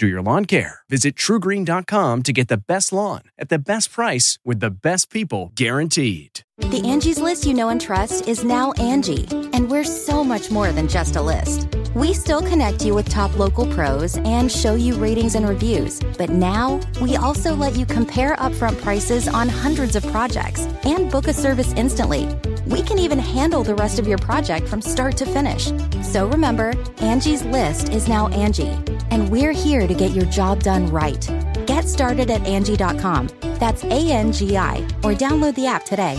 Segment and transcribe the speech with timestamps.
[0.00, 0.80] do your lawn care.
[0.88, 5.52] Visit trugreen.com to get the best lawn at the best price with the best people
[5.54, 6.40] guaranteed.
[6.58, 10.72] The Angie's list you know and trust is now Angie, and we're so much more
[10.72, 11.68] than just a list.
[11.94, 16.30] We still connect you with top local pros and show you ratings and reviews, but
[16.30, 21.32] now we also let you compare upfront prices on hundreds of projects and book a
[21.32, 22.28] service instantly.
[22.66, 25.72] We can even handle the rest of your project from start to finish.
[26.02, 28.78] So remember, Angie's list is now Angie,
[29.10, 31.28] and we're here to get your job done right.
[31.66, 33.28] Get started at Angie.com.
[33.58, 36.16] That's A N G I, or download the app today.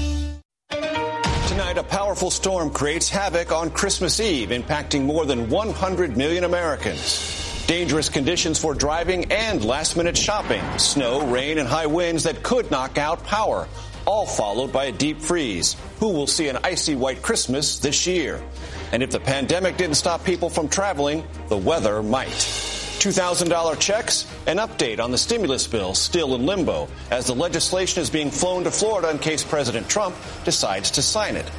[1.47, 7.65] Tonight, a powerful storm creates havoc on Christmas Eve, impacting more than 100 million Americans.
[7.67, 10.61] Dangerous conditions for driving and last minute shopping.
[10.77, 13.67] Snow, rain, and high winds that could knock out power.
[14.05, 15.75] All followed by a deep freeze.
[15.99, 18.41] Who will see an icy white Christmas this year?
[18.91, 22.80] And if the pandemic didn't stop people from traveling, the weather might.
[23.01, 28.11] $2,000 checks, an update on the stimulus bill still in limbo as the legislation is
[28.11, 31.49] being flown to Florida in case President Trump decides to sign it.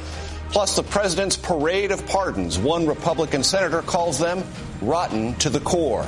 [0.51, 2.57] Plus, the president's parade of pardons.
[2.57, 4.41] One Republican senator calls them
[4.81, 6.03] rotten to the core.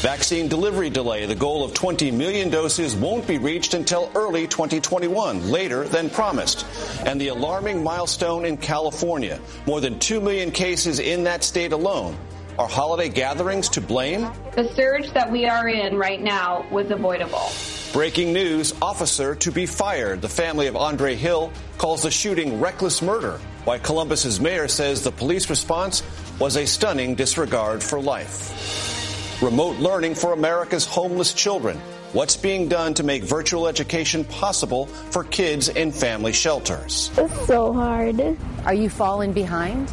[0.00, 1.26] Vaccine delivery delay.
[1.26, 6.64] The goal of 20 million doses won't be reached until early 2021, later than promised.
[7.04, 9.38] And the alarming milestone in California.
[9.66, 12.16] More than 2 million cases in that state alone.
[12.62, 14.30] Are holiday gatherings to blame?
[14.54, 17.50] The surge that we are in right now was avoidable.
[17.92, 20.22] Breaking news officer to be fired.
[20.22, 25.10] The family of Andre Hill calls the shooting reckless murder, while Columbus's mayor says the
[25.10, 26.04] police response
[26.38, 29.42] was a stunning disregard for life.
[29.42, 31.76] Remote learning for America's homeless children.
[32.12, 37.10] What's being done to make virtual education possible for kids in family shelters?
[37.18, 38.38] It's so hard.
[38.64, 39.92] Are you falling behind?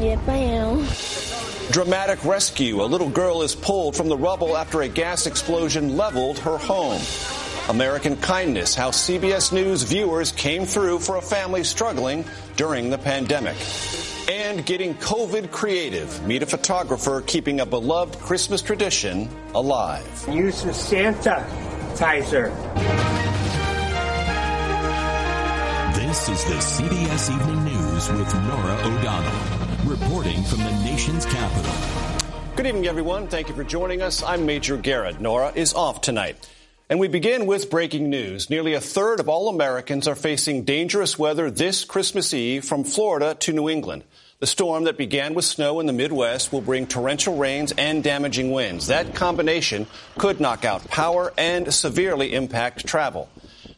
[0.00, 0.86] Yep, I am.
[1.72, 2.82] Dramatic rescue.
[2.82, 7.00] A little girl is pulled from the rubble after a gas explosion leveled her home.
[7.70, 8.74] American kindness.
[8.74, 13.56] How CBS News viewers came through for a family struggling during the pandemic.
[14.30, 16.22] And getting COVID creative.
[16.26, 20.28] Meet a photographer keeping a beloved Christmas tradition alive.
[20.30, 21.46] Use the Santa
[21.94, 22.52] Tizer.
[25.94, 31.72] This is the CBS Evening News with Norah O'Donnell, reporting from the nation's capital.
[32.54, 33.26] Good evening, everyone.
[33.26, 34.22] Thank you for joining us.
[34.22, 35.20] I'm Major Garrett.
[35.20, 36.48] Norah is off tonight.
[36.88, 38.48] And we begin with breaking news.
[38.48, 43.34] Nearly a third of all Americans are facing dangerous weather this Christmas Eve from Florida
[43.40, 44.04] to New England.
[44.38, 48.52] The storm that began with snow in the Midwest will bring torrential rains and damaging
[48.52, 48.88] winds.
[48.88, 49.86] That combination
[50.18, 53.28] could knock out power and severely impact travel.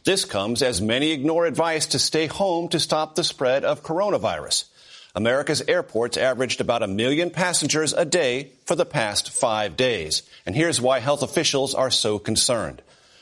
[0.03, 4.65] This comes as many ignore advice to stay home to stop the spread of coronavirus.
[5.15, 10.23] America's airports averaged about a million passengers a day for the past five days.
[10.45, 12.81] And here's why health officials are so concerned.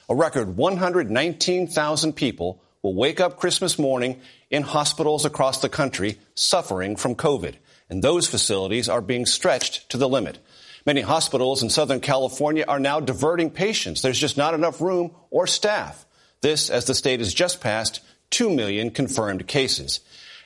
[0.10, 6.96] A record 119,000 people will wake up Christmas morning in hospitals across the country suffering
[6.96, 7.56] from COVID.
[7.90, 10.40] And those facilities are being stretched to the limit.
[10.86, 14.02] Many hospitals in Southern California are now diverting patients.
[14.02, 16.06] There's just not enough room or staff.
[16.42, 18.02] This as the state has just passed
[18.32, 20.00] 2 million confirmed cases.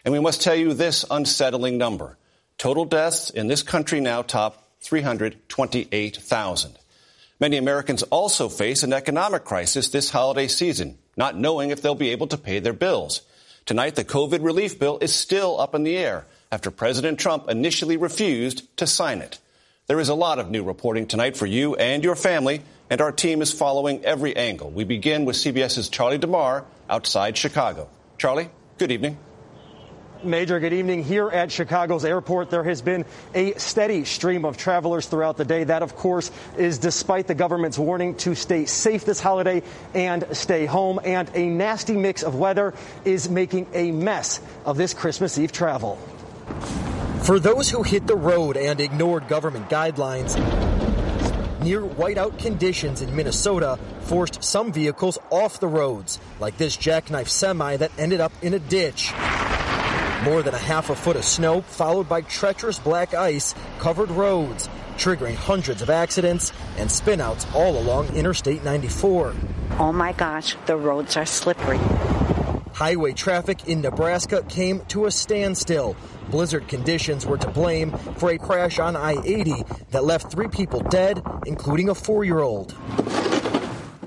[0.07, 2.17] And we must tell you this unsettling number.
[2.57, 6.79] Total deaths in this country now top 328,000.
[7.41, 12.11] Many Americans also face an economic crisis this holiday season, not knowing if they'll be
[12.11, 13.23] able to pay their bills.
[13.65, 17.97] Tonight, the COVID relief bill is still up in the air after President Trump initially
[17.97, 19.39] refused to sign it.
[19.87, 23.11] There is a lot of new reporting tonight for you and your family and our
[23.11, 24.69] team is following every angle.
[24.69, 27.89] We begin with CBS's Charlie DeMar outside Chicago.
[28.17, 29.17] Charlie, good evening.
[30.23, 31.03] Major, good evening.
[31.03, 33.05] Here at Chicago's airport, there has been
[33.35, 35.63] a steady stream of travelers throughout the day.
[35.63, 39.61] That, of course, is despite the government's warning to stay safe this holiday
[39.93, 40.99] and stay home.
[41.03, 42.73] And a nasty mix of weather
[43.05, 45.97] is making a mess of this Christmas Eve travel.
[47.23, 50.35] For those who hit the road and ignored government guidelines,
[51.61, 57.77] near whiteout conditions in Minnesota forced some vehicles off the roads, like this jackknife semi
[57.77, 59.13] that ended up in a ditch.
[60.27, 64.67] More than a half a foot of snow, followed by treacherous black ice, covered roads,
[64.97, 69.33] triggering hundreds of accidents and spinouts all along Interstate 94.
[69.79, 71.79] Oh my gosh, the roads are slippery.
[72.73, 75.95] Highway traffic in Nebraska came to a standstill.
[76.29, 80.81] Blizzard conditions were to blame for a crash on I 80 that left three people
[80.81, 82.75] dead, including a four year old.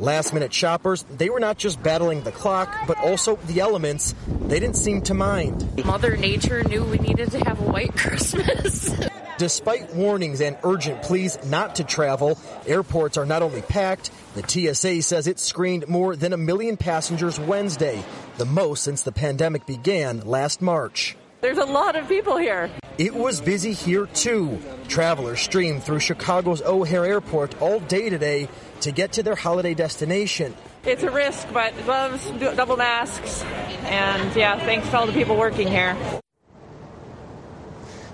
[0.01, 4.15] Last minute shoppers, they were not just battling the clock, but also the elements.
[4.47, 5.85] They didn't seem to mind.
[5.85, 8.91] Mother Nature knew we needed to have a white Christmas.
[9.37, 14.43] Despite warnings and urgent pleas not to travel, airports are not only packed, the
[14.75, 18.03] TSA says it screened more than a million passengers Wednesday,
[18.39, 21.15] the most since the pandemic began last March.
[21.43, 22.71] There's a lot of people here.
[22.99, 24.59] It was busy here too.
[24.89, 28.47] Travelers streamed through Chicago's O'Hare Airport all day today
[28.83, 30.55] to get to their holiday destination.
[30.85, 33.43] It's a risk, but gloves, double masks,
[33.85, 35.97] and yeah, thanks to all the people working here.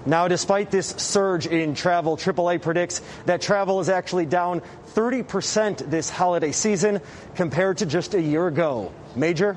[0.06, 4.62] Now, despite this surge in travel, AAA predicts that travel is actually down
[4.94, 7.00] 30% this holiday season
[7.34, 8.92] compared to just a year ago.
[9.16, 9.56] Major?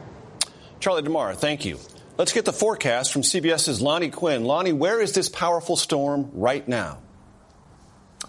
[0.80, 1.78] Charlie DeMar, thank you.
[2.18, 4.44] Let's get the forecast from CBS's Lonnie Quinn.
[4.44, 6.98] Lonnie, where is this powerful storm right now?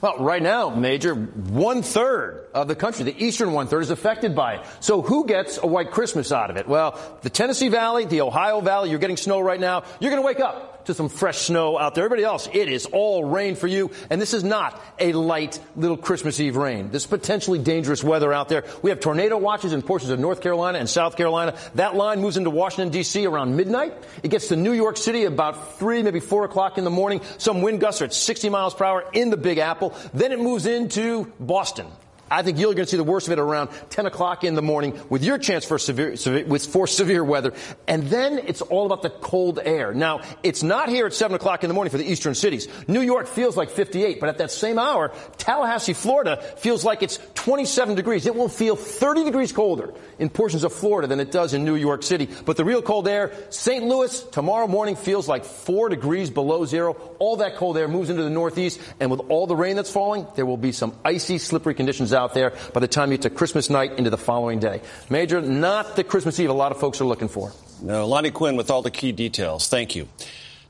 [0.00, 4.34] Well, right now, Major, one third of the country, the eastern one third, is affected
[4.34, 4.66] by it.
[4.80, 6.66] So who gets a white Christmas out of it?
[6.66, 9.84] Well, the Tennessee Valley, the Ohio Valley, you're getting snow right now.
[10.00, 12.04] You're going to wake up to some fresh snow out there.
[12.04, 13.90] Everybody else, it is all rain for you.
[14.10, 16.90] And this is not a light little Christmas Eve rain.
[16.90, 18.64] This is potentially dangerous weather out there.
[18.82, 21.56] We have tornado watches in portions of North Carolina and South Carolina.
[21.74, 23.24] That line moves into Washington D.C.
[23.26, 23.94] around midnight.
[24.22, 27.20] It gets to New York City about three, maybe four o'clock in the morning.
[27.38, 29.94] Some wind gusts are at 60 miles per hour in the Big Apple.
[30.12, 31.86] Then it moves into Boston.
[32.30, 34.62] I think you're going to see the worst of it around 10 o'clock in the
[34.62, 36.14] morning with your chance for severe,
[36.46, 37.52] with, for severe weather.
[37.88, 39.92] And then it's all about the cold air.
[39.92, 42.68] Now, it's not here at 7 o'clock in the morning for the eastern cities.
[42.86, 47.18] New York feels like 58, but at that same hour, Tallahassee, Florida feels like it's
[47.34, 48.26] 27 degrees.
[48.26, 51.74] It will feel 30 degrees colder in portions of Florida than it does in New
[51.74, 52.28] York City.
[52.44, 53.84] But the real cold air, St.
[53.84, 56.92] Louis, tomorrow morning feels like 4 degrees below zero.
[57.18, 60.28] All that cold air moves into the northeast, and with all the rain that's falling,
[60.36, 63.22] there will be some icy, slippery conditions out out there by the time you get
[63.22, 64.82] to Christmas night into the following day.
[65.08, 67.52] Major, not the Christmas Eve a lot of folks are looking for.
[67.82, 69.68] No, Lonnie Quinn with all the key details.
[69.68, 70.08] Thank you.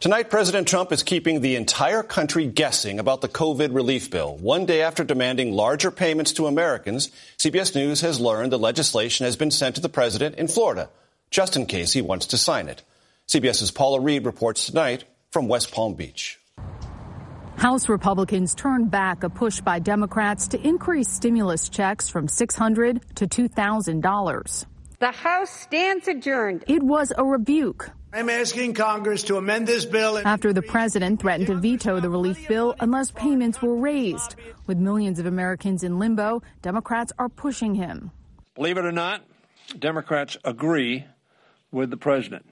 [0.00, 4.34] Tonight, President Trump is keeping the entire country guessing about the COVID relief bill.
[4.36, 9.36] One day after demanding larger payments to Americans, CBS News has learned the legislation has
[9.36, 10.88] been sent to the president in Florida,
[11.30, 12.82] just in case he wants to sign it.
[13.28, 16.39] CBS's Paula Reid reports tonight from West Palm Beach.
[17.60, 23.26] House Republicans turned back a push by Democrats to increase stimulus checks from 600 to
[23.26, 24.64] $2,000.
[24.98, 26.64] The House stands adjourned.
[26.68, 27.90] It was a rebuke.
[28.14, 30.16] I'm asking Congress to amend this bill.
[30.24, 34.36] After the president threatened to veto the relief bill unless payments were raised.
[34.66, 38.10] With millions of Americans in limbo, Democrats are pushing him.
[38.54, 39.22] Believe it or not,
[39.78, 41.04] Democrats agree
[41.70, 42.46] with the president,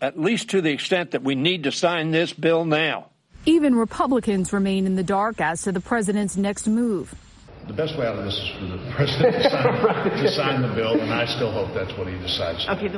[0.00, 3.10] at least to the extent that we need to sign this bill now.
[3.46, 7.14] Even Republicans remain in the dark as to the president's next move.
[7.66, 10.68] The best way out of this is for the president to sign, to sign, the
[10.74, 12.68] bill, and I still hope that's what he decides.
[12.68, 12.88] Okay,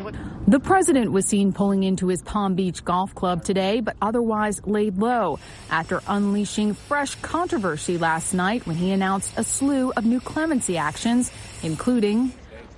[0.49, 4.99] the president was seen pulling into his Palm Beach golf club today, but otherwise laid
[4.99, 5.39] low
[5.71, 11.31] after unleashing fresh controversy last night when he announced a slew of new clemency actions,
[11.63, 12.33] including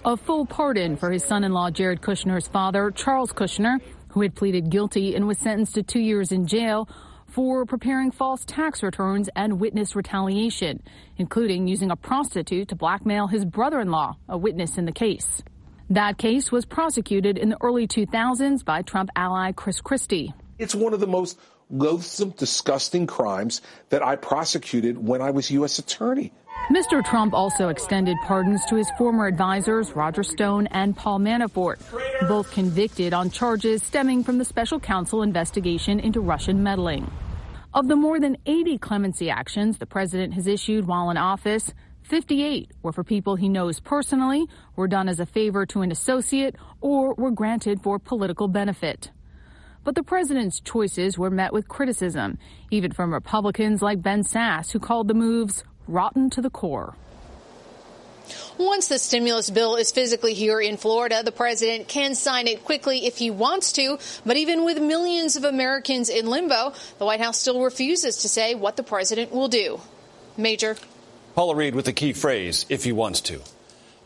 [0.04, 5.14] a full pardon for his son-in-law Jared Kushner's father, Charles Kushner, who had pleaded guilty
[5.14, 6.88] and was sentenced to two years in jail
[7.34, 10.80] for preparing false tax returns and witness retaliation,
[11.16, 15.42] including using a prostitute to blackmail his brother-in-law, a witness in the case.
[15.90, 20.32] That case was prosecuted in the early 2000s by Trump ally Chris Christie.
[20.60, 25.80] It's one of the most loathsome, disgusting crimes that I prosecuted when I was U.S.
[25.80, 26.32] Attorney.
[26.70, 27.04] Mr.
[27.04, 31.80] Trump also extended pardons to his former advisors, Roger Stone and Paul Manafort,
[32.28, 37.10] both convicted on charges stemming from the special counsel investigation into Russian meddling.
[37.74, 42.70] Of the more than 80 clemency actions the president has issued while in office, 58
[42.84, 47.14] were for people he knows personally, were done as a favor to an associate, or
[47.14, 49.10] were granted for political benefit.
[49.82, 52.38] But the president's choices were met with criticism,
[52.70, 56.94] even from Republicans like Ben Sasse, who called the moves rotten to the core.
[58.58, 63.06] Once the stimulus bill is physically here in Florida, the president can sign it quickly
[63.06, 63.98] if he wants to.
[64.24, 68.54] But even with millions of Americans in limbo, the White House still refuses to say
[68.54, 69.80] what the president will do.
[70.36, 70.76] Major.
[71.34, 73.40] Paula Reid with the key phrase, if he wants to.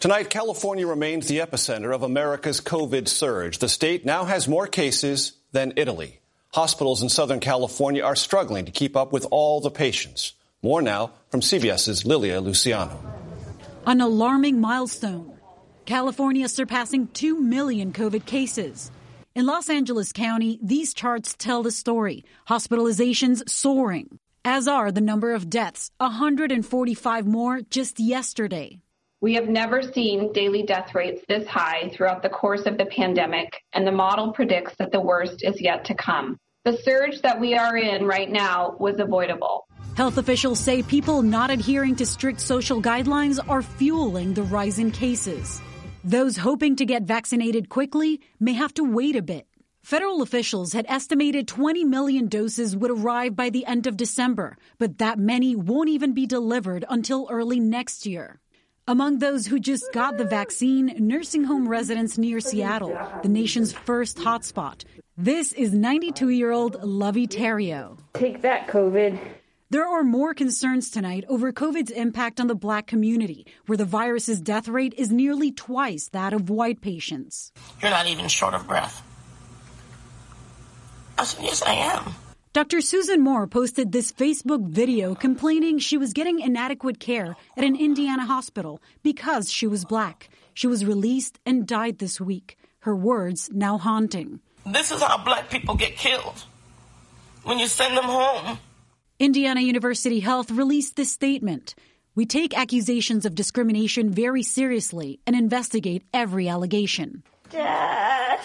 [0.00, 3.58] Tonight, California remains the epicenter of America's COVID surge.
[3.58, 6.20] The state now has more cases than Italy.
[6.52, 10.32] Hospitals in Southern California are struggling to keep up with all the patients.
[10.62, 13.07] More now from CBS's Lilia Luciano.
[13.88, 15.38] An alarming milestone.
[15.86, 18.90] California surpassing 2 million COVID cases.
[19.34, 22.22] In Los Angeles County, these charts tell the story.
[22.50, 28.82] Hospitalizations soaring, as are the number of deaths, 145 more just yesterday.
[29.22, 33.62] We have never seen daily death rates this high throughout the course of the pandemic,
[33.72, 36.38] and the model predicts that the worst is yet to come.
[36.66, 39.67] The surge that we are in right now was avoidable.
[39.98, 44.92] Health officials say people not adhering to strict social guidelines are fueling the rise in
[44.92, 45.60] cases.
[46.04, 49.48] Those hoping to get vaccinated quickly may have to wait a bit.
[49.82, 54.98] Federal officials had estimated 20 million doses would arrive by the end of December, but
[54.98, 58.38] that many won't even be delivered until early next year.
[58.86, 64.18] Among those who just got the vaccine, nursing home residents near Seattle, the nation's first
[64.18, 64.84] hotspot.
[65.16, 67.98] This is 92 year old Lovey Terrio.
[68.14, 69.18] Take that, COVID.
[69.70, 74.40] There are more concerns tonight over COVID's impact on the black community, where the virus's
[74.40, 77.52] death rate is nearly twice that of white patients.
[77.82, 79.02] You're not even short of breath.
[81.18, 82.14] I said, Yes, I am.
[82.54, 82.80] Dr.
[82.80, 88.24] Susan Moore posted this Facebook video complaining she was getting inadequate care at an Indiana
[88.24, 90.30] hospital because she was black.
[90.54, 92.56] She was released and died this week.
[92.80, 94.40] Her words now haunting.
[94.64, 96.42] This is how black people get killed
[97.42, 98.58] when you send them home.
[99.20, 101.74] Indiana University Health released this statement.
[102.14, 107.24] We take accusations of discrimination very seriously and investigate every allegation.
[107.50, 108.38] Dad.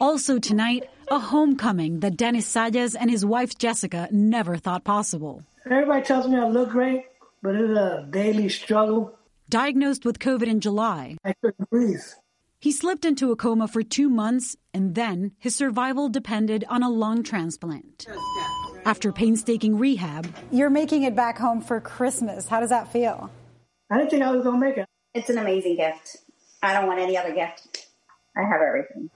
[0.00, 5.42] Also tonight, a homecoming that Dennis Sayas and his wife Jessica never thought possible.
[5.66, 7.04] Everybody tells me I look great,
[7.42, 9.18] but it's a daily struggle.
[9.48, 12.00] Diagnosed with COVID in July, I couldn't breathe.
[12.60, 16.88] he slipped into a coma for two months, and then his survival depended on a
[16.88, 18.06] lung transplant.
[18.84, 22.48] After painstaking rehab, You're making it back home for Christmas.
[22.48, 23.30] How does that feel?
[23.90, 24.88] I didn't think I was going to make it.
[25.14, 26.16] It's an amazing gift.
[26.62, 27.86] I don't want any other gift.
[28.36, 29.10] I have everything.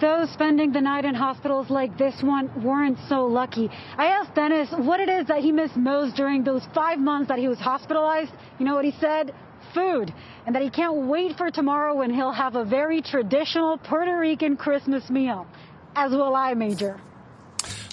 [0.00, 3.70] Those spending the night in hospitals like this one weren't so lucky.
[3.96, 7.38] I asked Dennis what it is that he missed most during those five months that
[7.38, 8.32] he was hospitalized.
[8.58, 9.32] You know what he said?
[9.72, 10.12] Food.
[10.44, 14.56] And that he can't wait for tomorrow when he'll have a very traditional Puerto Rican
[14.56, 15.46] Christmas meal.
[15.96, 17.00] As will I, Major.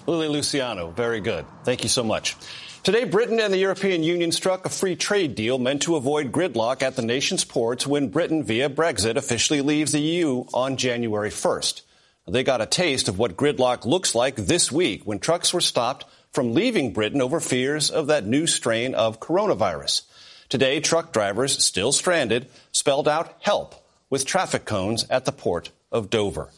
[0.08, 1.46] Lily Luciano, very good.
[1.63, 2.36] Thank you so much.
[2.84, 6.81] Today, Britain and the European Union struck a free trade deal meant to avoid gridlock
[6.81, 11.81] at the nation's ports when Britain, via Brexit, officially leaves the EU on January 1st.
[12.27, 16.05] They got a taste of what gridlock looks like this week when trucks were stopped
[16.31, 20.03] from leaving Britain over fears of that new strain of coronavirus.
[20.50, 23.75] Today, truck drivers, still stranded, spelled out help
[24.10, 26.50] with traffic cones at the port of Dover.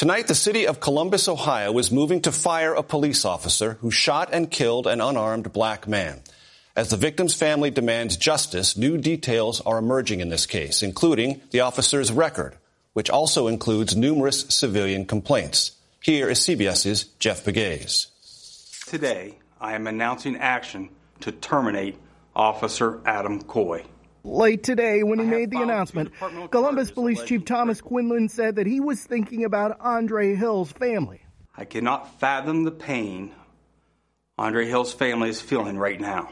[0.00, 4.30] Tonight, the city of Columbus, Ohio is moving to fire a police officer who shot
[4.32, 6.22] and killed an unarmed black man.
[6.74, 11.60] As the victim's family demands justice, new details are emerging in this case, including the
[11.60, 12.56] officer's record,
[12.94, 15.72] which also includes numerous civilian complaints.
[16.02, 18.06] Here is CBS's Jeff Pegues.
[18.86, 20.88] Today, I am announcing action
[21.20, 21.98] to terminate
[22.34, 23.84] Officer Adam Coy.
[24.22, 26.12] Late today, when he made the announcement,
[26.50, 31.22] Columbus Police Chief Thomas Quinlan said that he was thinking about Andre Hill's family.
[31.56, 33.34] I cannot fathom the pain
[34.40, 36.30] Andre Hill's family is feeling right now.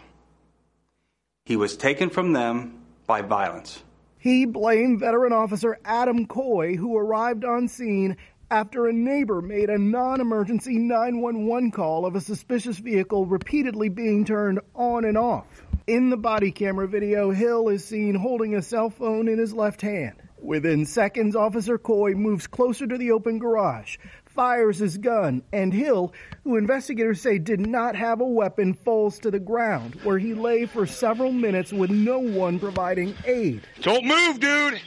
[1.45, 3.83] He was taken from them by violence.
[4.19, 8.17] He blamed veteran officer Adam Coy, who arrived on scene
[8.51, 14.25] after a neighbor made a non emergency 911 call of a suspicious vehicle repeatedly being
[14.25, 15.63] turned on and off.
[15.89, 19.81] In the body camera video, Hill is seen holding a cell phone in his left
[19.81, 20.21] hand.
[20.39, 26.13] Within seconds, Officer Coy moves closer to the open garage, fires his gun, and Hill,
[26.45, 30.67] who investigators say did not have a weapon, falls to the ground, where he lay
[30.67, 33.63] for several minutes with no one providing aid.
[33.81, 34.79] Don't move, dude!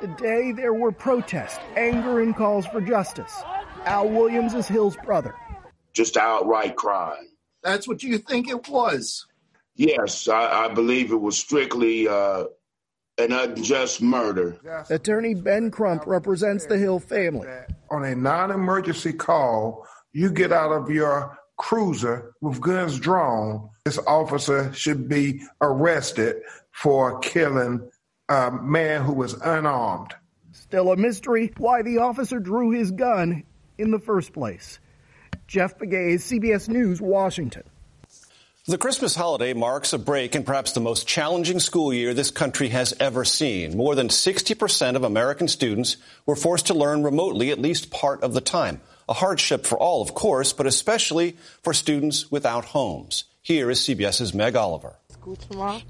[0.00, 3.34] Today, there were protests, anger, and calls for justice.
[3.84, 5.34] Al Williams is Hill's brother.
[5.92, 7.28] Just outright crime.
[7.64, 9.26] That's what you think it was?
[9.74, 12.44] Yes, I, I believe it was strictly uh,
[13.18, 14.84] an unjust murder.
[14.90, 17.48] Attorney Ben Crump represents the Hill family.
[17.90, 23.98] On a non emergency call, you get out of your cruiser with guns drawn, this
[24.06, 26.36] officer should be arrested
[26.72, 27.88] for killing
[28.28, 30.14] a man who was unarmed.
[30.52, 33.44] Still a mystery why the officer drew his gun
[33.78, 34.78] in the first place.
[35.46, 37.64] Jeff Pegues, CBS News, Washington.
[38.66, 42.70] The Christmas holiday marks a break in perhaps the most challenging school year this country
[42.70, 43.76] has ever seen.
[43.76, 48.32] More than 60% of American students were forced to learn remotely at least part of
[48.32, 48.80] the time.
[49.06, 53.24] A hardship for all, of course, but especially for students without homes.
[53.42, 54.96] Here is CBS's Meg Oliver.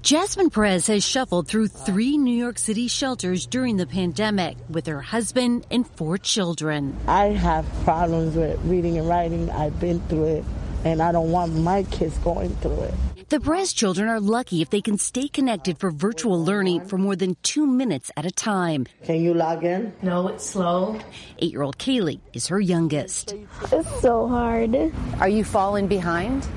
[0.01, 5.01] Jasmine Perez has shuffled through three New York City shelters during the pandemic with her
[5.01, 6.95] husband and four children.
[7.07, 9.49] I have problems with reading and writing.
[9.51, 10.45] I've been through it
[10.85, 12.93] and I don't want my kids going through it.
[13.27, 17.15] The Perez children are lucky if they can stay connected for virtual learning for more
[17.15, 18.85] than two minutes at a time.
[19.03, 19.93] Can you log in?
[20.03, 20.99] No, it's slow.
[21.39, 23.33] Eight year old Kaylee is her youngest.
[23.71, 24.93] It's so hard.
[25.19, 26.47] Are you falling behind?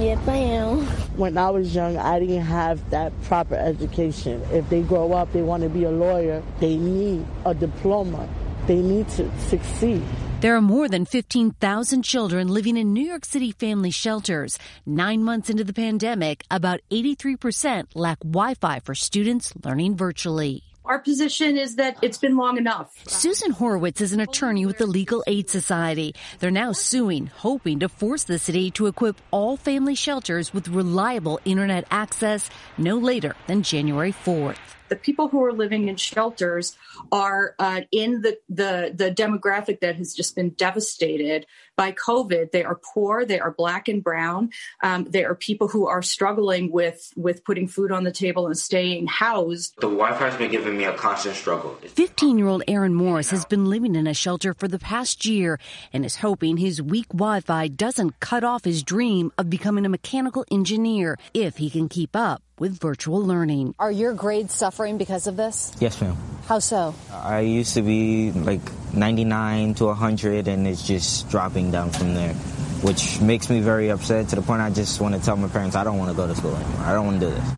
[0.00, 0.86] Yes, I am.
[1.18, 4.40] When I was young, I didn't have that proper education.
[4.50, 8.26] If they grow up, they want to be a lawyer, they need a diploma.
[8.66, 10.02] They need to succeed.
[10.40, 14.58] There are more than 15,000 children living in New York City family shelters.
[14.86, 20.62] Nine months into the pandemic, about 83% lack Wi Fi for students learning virtually.
[20.90, 22.92] Our position is that it's been long enough.
[23.06, 26.16] Susan Horowitz is an attorney with the Legal Aid Society.
[26.40, 31.38] They're now suing, hoping to force the city to equip all family shelters with reliable
[31.44, 36.76] internet access no later than January 4th the people who are living in shelters
[37.10, 42.50] are uh, in the, the the demographic that has just been devastated by COVID.
[42.50, 43.24] They are poor.
[43.24, 44.50] They are black and brown.
[44.82, 48.58] Um, they are people who are struggling with with putting food on the table and
[48.58, 49.76] staying housed.
[49.76, 51.78] The Wi-Fi has been giving me a constant struggle.
[51.86, 55.58] 15 year old Aaron Morris has been living in a shelter for the past year
[55.92, 59.88] and is hoping his weak Wi Fi doesn't cut off his dream of becoming a
[59.88, 63.74] mechanical engineer if he can keep up with virtual learning.
[63.78, 65.72] Are your grades suffering because of this?
[65.80, 66.16] Yes, ma'am.
[66.46, 66.94] How so?
[67.10, 68.60] I used to be like
[68.92, 72.34] 99 to 100, and it's just dropping down from there,
[72.82, 75.74] which makes me very upset to the point I just want to tell my parents
[75.74, 76.82] I don't want to go to school anymore.
[76.82, 77.56] I don't want to do this.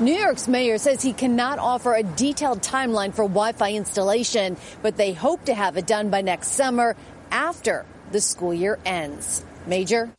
[0.00, 4.96] New York's mayor says he cannot offer a detailed timeline for Wi Fi installation, but
[4.96, 6.96] they hope to have it done by next summer
[7.30, 9.44] after the school year ends.
[9.66, 10.12] Major?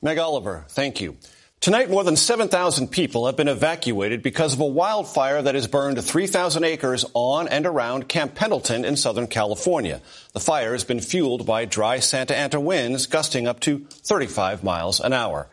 [0.00, 1.16] Meg Oliver, thank you.
[1.60, 6.02] Tonight, more than 7,000 people have been evacuated because of a wildfire that has burned
[6.02, 10.00] 3,000 acres on and around Camp Pendleton in Southern California.
[10.34, 15.00] The fire has been fueled by dry Santa Ana winds gusting up to 35 miles
[15.00, 15.48] an hour.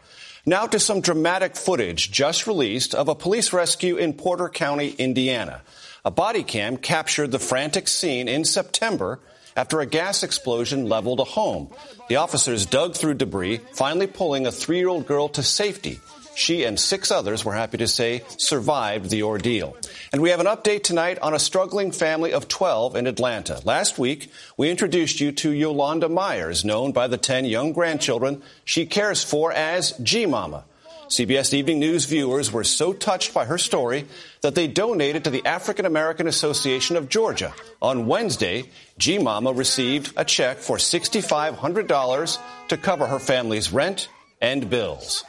[0.46, 5.63] Now to some dramatic footage just released of a police rescue in Porter County, Indiana.
[6.06, 9.20] A body cam captured the frantic scene in September
[9.56, 11.70] after a gas explosion leveled a home.
[12.10, 16.00] The officers dug through debris, finally pulling a three year old girl to safety.
[16.36, 19.78] She and six others, we're happy to say, survived the ordeal.
[20.12, 23.62] And we have an update tonight on a struggling family of 12 in Atlanta.
[23.63, 28.86] Last week, we introduced you to Yolanda Myers, known by the 10 young grandchildren she
[28.86, 30.65] cares for as G Mama.
[31.08, 34.06] CBS Evening News viewers were so touched by her story
[34.41, 37.54] that they donated to the African American Association of Georgia.
[37.82, 42.39] On Wednesday, G Mama received a check for $6,500
[42.70, 44.10] to cover her family's rent
[44.41, 45.24] and bills.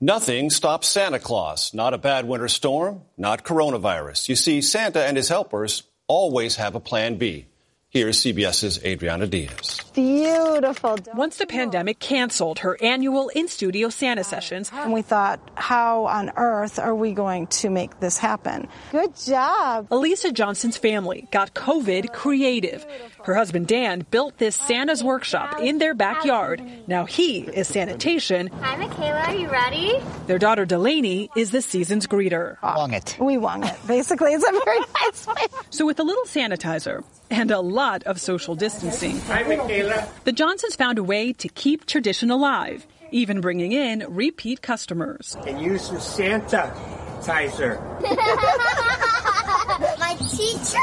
[0.00, 1.74] Nothing stops Santa Claus.
[1.74, 4.28] Not a bad winter storm, not coronavirus.
[4.28, 7.46] You see, Santa and his helpers always have a plan B.
[7.90, 9.80] Here's CBS's Adriana Diaz.
[9.94, 10.98] Beautiful.
[11.14, 16.30] Once the pandemic canceled her annual in studio Santa sessions, and we thought, how on
[16.36, 18.68] earth are we going to make this happen?
[18.92, 19.86] Good job.
[19.90, 22.86] Elisa Johnson's family got COVID creative.
[23.24, 26.62] Her husband Dan built this Santa's workshop in their backyard.
[26.86, 28.48] Now he is sanitation.
[28.60, 29.20] Hi, Michaela.
[29.20, 29.98] Are you ready?
[30.26, 32.60] Their daughter Delaney is the season's greeter.
[32.62, 33.16] Wong it.
[33.18, 33.76] We wong it.
[33.86, 35.46] Basically, it's a very nice way.
[35.70, 39.18] So with a little sanitizer and a lot of social distancing.
[39.20, 40.08] Hi, Michaela.
[40.24, 45.36] The Johnsons found a way to keep tradition alive, even bringing in repeat customers.
[45.46, 46.72] And use some Santa
[47.20, 47.80] tizer.
[49.98, 50.78] My teacher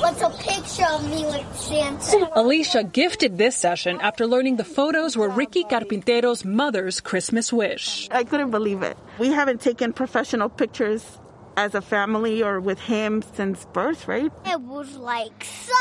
[0.00, 2.30] wants a picture of me with Santa.
[2.34, 8.08] Alicia gifted this session after learning the photos were Ricky Carpintero's mother's Christmas wish.
[8.10, 8.96] I couldn't believe it.
[9.18, 11.04] We haven't taken professional pictures
[11.56, 14.32] as a family or with him since birth, right?
[14.46, 15.74] It was like so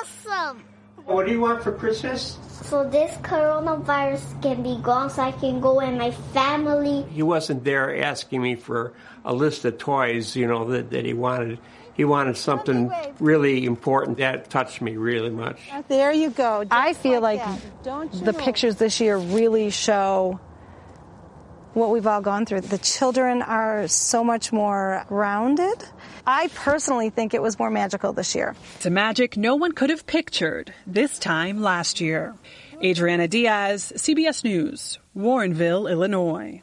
[0.00, 0.64] awesome.
[1.04, 2.38] What do you want for Christmas?
[2.62, 7.04] So this coronavirus can be gone so I can go and my family.
[7.10, 8.92] He wasn't there asking me for
[9.24, 11.58] a list of toys, you know, that, that he wanted.
[11.58, 11.60] He
[12.00, 15.60] he wanted something really important that touched me really much.
[15.88, 16.64] There you go.
[16.70, 17.42] I feel like,
[17.82, 20.40] the pictures this year really show
[21.74, 22.62] what we've all gone through.
[22.62, 25.84] The children are so much more rounded.
[26.26, 28.54] I personally think it was more magical this year.
[28.76, 32.34] It's a magic no one could have pictured this time last year.
[32.82, 36.62] Adriana Diaz, CBS News, Warrenville, Illinois.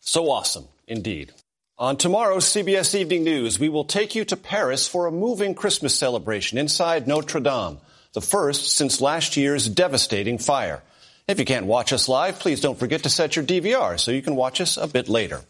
[0.00, 1.32] So awesome, indeed.
[1.78, 5.94] On tomorrow's CBS Evening News, we will take you to Paris for a moving Christmas
[5.94, 7.78] celebration inside Notre Dame,
[8.14, 10.82] the first since last year's devastating fire.
[11.28, 14.22] If you can't watch us live, please don't forget to set your DVR so you
[14.22, 15.42] can watch us a bit later.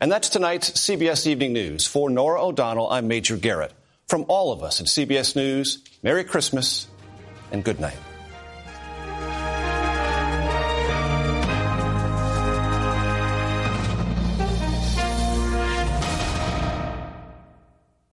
[0.00, 1.86] And that's tonight's CBS Evening News.
[1.86, 3.74] For Norah O'Donnell, I'm Major Garrett.
[4.08, 6.86] From all of us at CBS News, Merry Christmas
[7.52, 7.98] and good night.